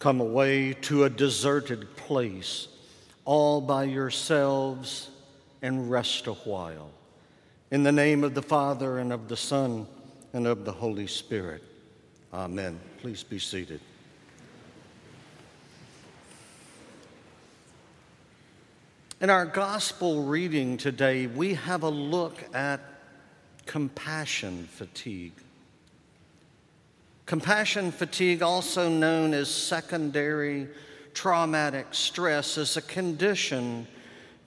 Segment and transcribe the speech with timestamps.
[0.00, 2.68] Come away to a deserted place
[3.26, 5.10] all by yourselves
[5.60, 6.90] and rest a while.
[7.70, 9.86] In the name of the Father, and of the Son,
[10.32, 11.62] and of the Holy Spirit.
[12.32, 12.80] Amen.
[13.02, 13.80] Please be seated.
[19.20, 22.80] In our gospel reading today, we have a look at
[23.66, 25.34] compassion fatigue.
[27.30, 30.66] Compassion fatigue, also known as secondary
[31.14, 33.86] traumatic stress, is a condition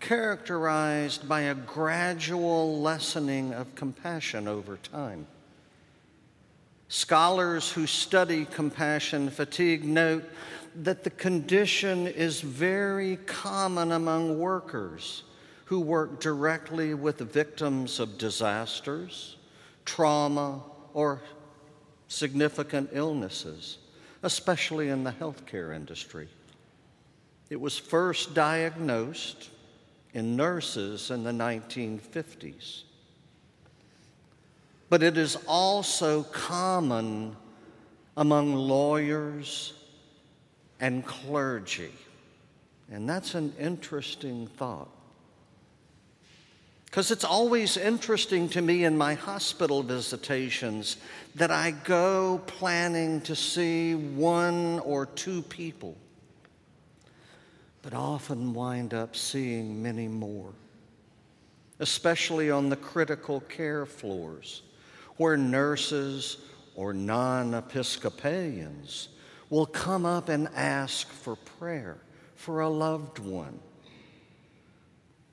[0.00, 5.28] characterized by a gradual lessening of compassion over time.
[6.88, 10.24] Scholars who study compassion fatigue note
[10.74, 15.22] that the condition is very common among workers
[15.66, 19.36] who work directly with victims of disasters,
[19.84, 20.60] trauma,
[20.94, 21.22] or
[22.12, 23.78] significant illnesses,
[24.22, 26.28] especially in the healthcare industry.
[27.48, 29.50] It was first diagnosed
[30.12, 32.82] in nurses in the 1950s.
[34.90, 37.34] But it is also common
[38.16, 39.72] among lawyers
[40.80, 41.92] and clergy.
[42.90, 44.90] And that's an interesting thought.
[46.92, 50.98] Because it's always interesting to me in my hospital visitations
[51.36, 55.96] that I go planning to see one or two people,
[57.80, 60.52] but often wind up seeing many more,
[61.80, 64.60] especially on the critical care floors
[65.16, 66.36] where nurses
[66.74, 69.08] or non Episcopalians
[69.48, 71.96] will come up and ask for prayer
[72.34, 73.58] for a loved one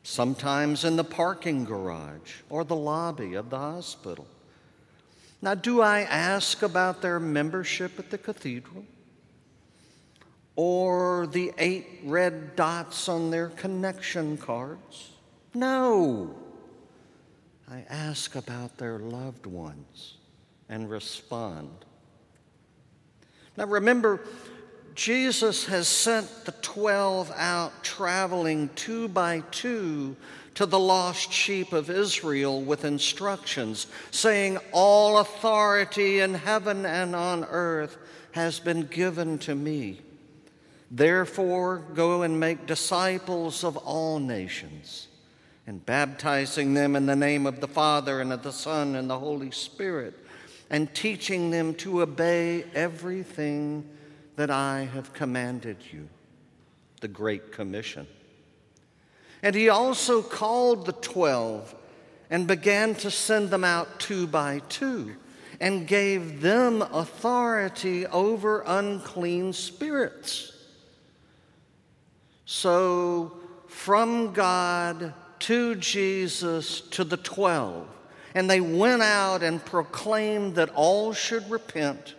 [0.09, 4.25] sometimes in the parking garage or the lobby of the hospital.
[5.39, 8.85] Now, do I ask about their membership at the cathedral?
[10.55, 15.11] Or the eight red dots on their connection cards?
[15.53, 16.35] No.
[17.71, 20.15] I ask about their loved ones
[20.67, 21.85] and respond.
[23.55, 24.21] Now, remember,
[24.99, 30.17] Jesus has sent the 12 out traveling two by two
[30.55, 37.45] to the lost sheep of Israel with instructions, saying, All authority in heaven and on
[37.45, 37.97] earth
[38.33, 40.01] has been given to me.
[40.91, 45.07] Therefore, go and make disciples of all nations,
[45.65, 49.19] and baptizing them in the name of the Father and of the Son and the
[49.19, 50.13] Holy Spirit,
[50.69, 53.89] and teaching them to obey everything
[54.39, 56.07] that I have commanded you,
[57.01, 58.07] the Great Commission.
[59.43, 61.75] And he also called the twelve
[62.29, 65.13] and began to send them out two by two
[65.59, 70.53] and gave them authority over unclean spirits.
[72.45, 73.33] So,
[73.67, 77.89] from God to Jesus to the twelve,
[78.33, 82.15] and they went out and proclaimed that all should repent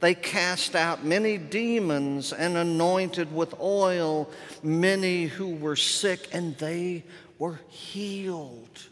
[0.00, 4.30] they cast out many demons and anointed with oil
[4.62, 7.04] many who were sick, and they
[7.38, 8.88] were healed.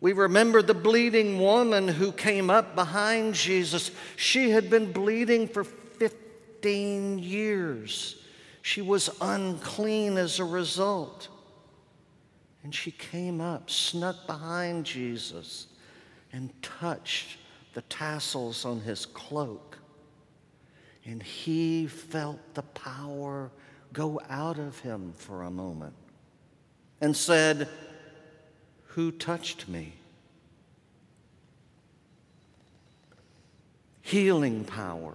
[0.00, 3.90] We remember the bleeding woman who came up behind Jesus.
[4.16, 8.16] She had been bleeding for 15 years.
[8.60, 11.28] She was unclean as a result.
[12.62, 15.68] And she came up, snuck behind Jesus,
[16.32, 17.38] and touched
[17.74, 19.78] the tassels on his cloak,
[21.04, 23.50] and he felt the power
[23.92, 25.94] go out of him for a moment
[27.00, 27.68] and said,
[28.88, 29.94] Who touched me?
[34.02, 35.14] Healing power.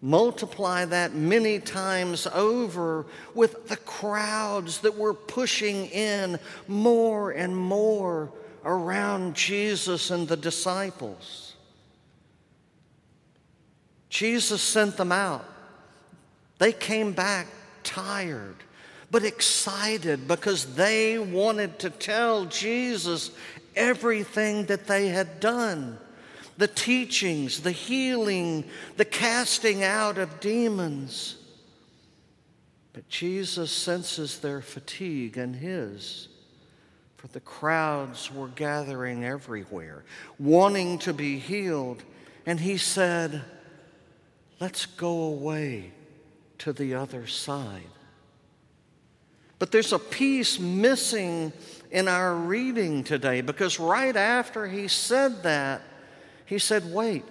[0.00, 8.30] Multiply that many times over with the crowds that were pushing in more and more
[8.64, 11.54] around Jesus and the disciples.
[14.08, 15.44] Jesus sent them out.
[16.58, 17.48] They came back
[17.82, 18.56] tired,
[19.10, 23.30] but excited because they wanted to tell Jesus
[23.76, 25.98] everything that they had done
[26.56, 28.64] the teachings, the healing,
[28.96, 31.36] the casting out of demons.
[32.92, 36.28] But Jesus senses their fatigue and his
[37.24, 40.04] for the crowds were gathering everywhere,
[40.38, 42.02] wanting to be healed.
[42.44, 43.42] And he said,
[44.60, 45.92] Let's go away
[46.58, 47.88] to the other side.
[49.58, 51.54] But there's a piece missing
[51.90, 55.80] in our reading today because right after he said that,
[56.44, 57.24] he said, Wait,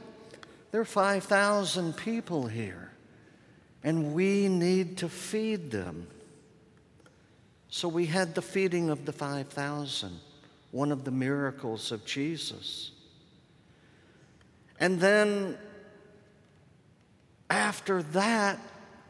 [0.72, 2.90] There are 5,000 people here,
[3.84, 6.07] and we need to feed them.
[7.74, 10.20] So we had the feeding of the 5,000,
[10.70, 12.92] one of the miracles of Jesus.
[14.80, 15.58] And then
[17.50, 18.60] after that,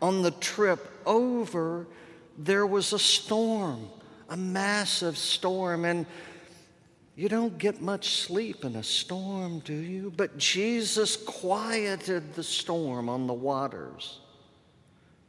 [0.01, 1.87] on the trip over,
[2.37, 3.89] there was a storm,
[4.29, 5.83] a massive storm.
[5.83, 6.05] And
[7.17, 10.13] you don't get much sleep in a storm, do you?
[10.15, 14.21] But Jesus quieted the storm on the waters.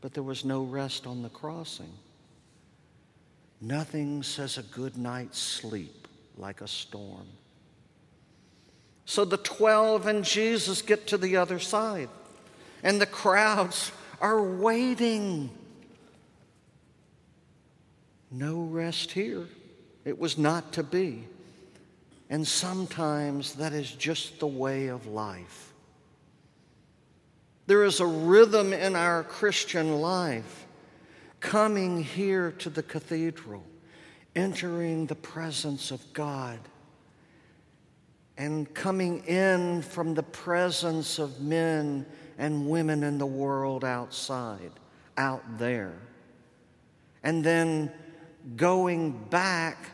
[0.03, 1.91] But there was no rest on the crossing.
[3.65, 6.07] Nothing says a good night's sleep
[6.37, 7.27] like a storm.
[9.07, 12.11] So the 12 and Jesus get to the other side,
[12.83, 13.91] and the crowds
[14.21, 15.49] are waiting.
[18.31, 19.47] No rest here.
[20.05, 21.25] It was not to be.
[22.29, 25.73] And sometimes that is just the way of life.
[27.67, 30.67] There is a rhythm in our Christian life
[31.44, 33.62] coming here to the cathedral,
[34.35, 36.58] entering the presence of God,
[38.38, 42.06] and coming in from the presence of men
[42.38, 44.70] and women in the world outside,
[45.19, 45.93] out there,
[47.23, 47.93] and then
[48.56, 49.91] going back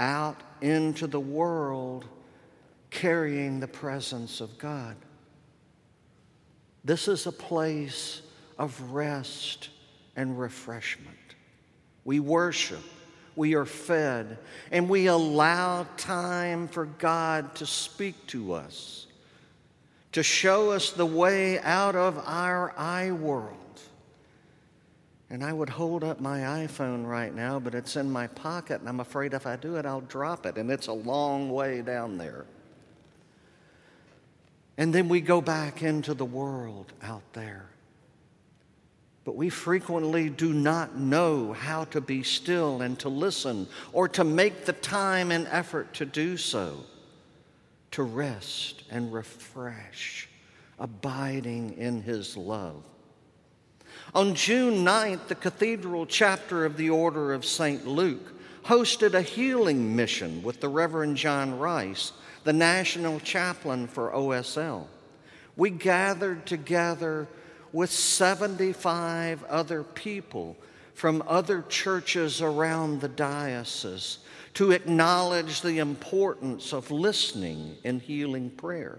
[0.00, 2.04] out into the world
[2.90, 4.96] carrying the presence of God.
[6.84, 8.22] This is a place
[8.58, 9.68] of rest
[10.16, 11.16] and refreshment.
[12.04, 12.82] We worship,
[13.36, 14.38] we are fed,
[14.70, 19.06] and we allow time for God to speak to us,
[20.12, 23.56] to show us the way out of our I world.
[25.32, 28.88] And I would hold up my iPhone right now, but it's in my pocket, and
[28.88, 32.18] I'm afraid if I do it, I'll drop it, and it's a long way down
[32.18, 32.46] there.
[34.76, 37.66] And then we go back into the world out there.
[39.24, 44.24] But we frequently do not know how to be still and to listen or to
[44.24, 46.84] make the time and effort to do so,
[47.90, 50.28] to rest and refresh,
[50.78, 52.82] abiding in His love.
[54.14, 57.86] On June 9th, the Cathedral chapter of the Order of St.
[57.86, 58.32] Luke
[58.64, 62.12] hosted a healing mission with the Reverend John Rice,
[62.44, 64.86] the national chaplain for OSL.
[65.56, 67.28] We gathered together
[67.72, 70.56] with 75 other people
[70.94, 74.18] from other churches around the diocese
[74.54, 78.98] to acknowledge the importance of listening in healing prayer.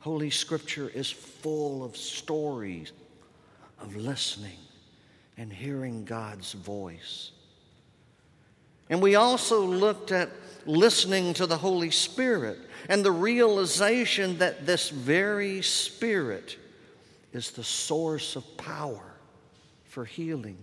[0.00, 2.92] Holy Scripture is full of stories
[3.78, 4.58] of listening
[5.36, 7.30] and hearing God's voice.
[8.90, 10.28] And we also looked at
[10.66, 16.58] listening to the Holy Spirit and the realization that this very Spirit
[17.32, 19.14] is the source of power
[19.84, 20.58] for healing.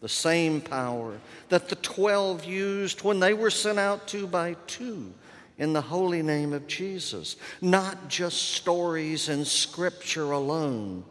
[0.00, 1.18] The same power
[1.48, 5.14] that the 12 used when they were sent out two by two
[5.56, 7.36] in the holy name of Jesus.
[7.60, 11.04] Not just stories and Scripture alone,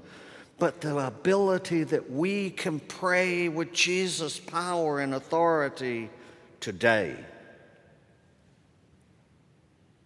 [0.59, 6.09] but the ability that we can pray with Jesus' power and authority
[6.59, 7.15] today.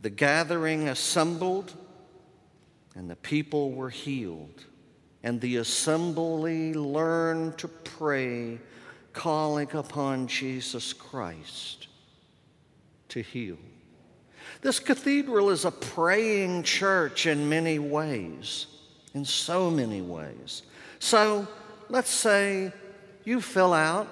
[0.02, 1.74] The gathering assembled,
[2.98, 4.66] and the people were healed,
[5.24, 8.60] and the assembly learned to pray,
[9.14, 11.88] calling upon Jesus Christ
[13.10, 13.58] to heal.
[14.62, 18.68] This cathedral is a praying church in many ways
[19.18, 20.62] in so many ways.
[21.00, 21.48] So
[21.90, 22.72] let's say
[23.26, 24.08] you fill out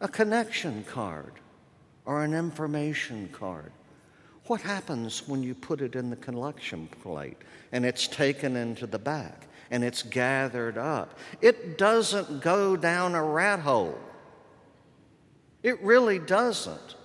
[0.00, 1.32] a connection card
[2.04, 3.72] or an information card.
[4.46, 7.38] What happens when you put it in the collection plate
[7.72, 11.18] and it's taken into the back and it's gathered up?
[11.40, 13.98] It doesn't go down a rat hole.
[15.62, 16.96] It really doesn't.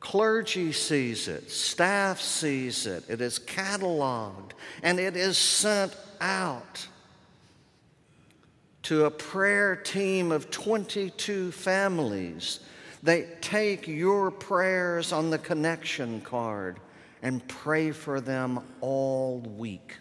[0.00, 4.50] Clergy sees it, staff sees it, it is cataloged,
[4.82, 6.88] and it is sent out
[8.82, 12.58] to a prayer team of 22 families.
[13.02, 16.78] They take your prayers on the connection card
[17.20, 19.96] and pray for them all week.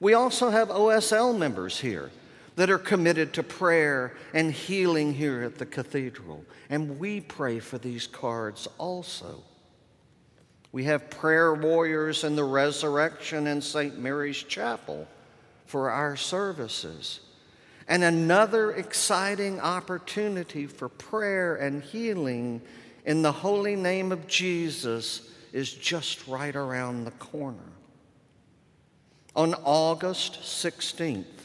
[0.00, 2.10] We also have OSL members here
[2.56, 6.44] that are committed to prayer and healing here at the cathedral.
[6.68, 9.42] And we pray for these cards also.
[10.72, 13.98] We have prayer warriors in the resurrection in St.
[13.98, 15.06] Mary's Chapel
[15.66, 17.20] for our services.
[17.92, 22.62] And another exciting opportunity for prayer and healing
[23.04, 27.70] in the holy name of Jesus is just right around the corner.
[29.36, 31.44] On August 16th,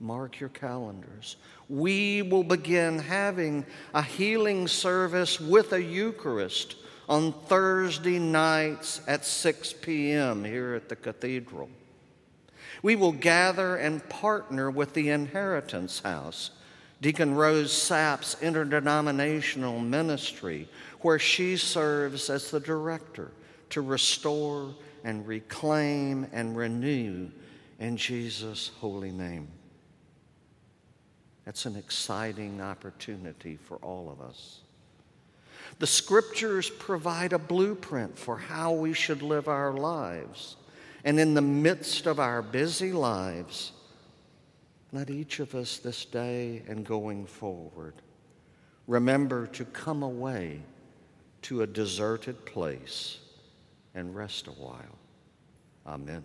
[0.00, 1.36] mark your calendars,
[1.68, 3.64] we will begin having
[3.94, 6.74] a healing service with a Eucharist
[7.08, 10.42] on Thursday nights at 6 p.m.
[10.42, 11.68] here at the cathedral.
[12.82, 16.50] We will gather and partner with the Inheritance House,
[17.00, 20.68] Deacon Rose Sapp's interdenominational ministry,
[21.00, 23.32] where she serves as the director
[23.70, 27.28] to restore and reclaim and renew
[27.78, 29.48] in Jesus' holy name.
[31.44, 34.60] That's an exciting opportunity for all of us.
[35.78, 40.56] The scriptures provide a blueprint for how we should live our lives.
[41.06, 43.70] And in the midst of our busy lives,
[44.90, 47.94] let each of us this day and going forward
[48.88, 50.62] remember to come away
[51.42, 53.20] to a deserted place
[53.94, 54.98] and rest a while.
[55.86, 56.24] Amen.